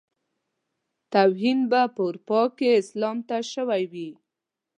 [1.13, 4.09] توهين به په اروپا کې اسلام ته شوی وي.